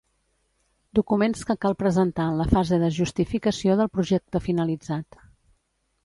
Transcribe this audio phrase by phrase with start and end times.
[0.99, 5.21] Documents que cal presentar en la fase de justificació del projecte finalitzat.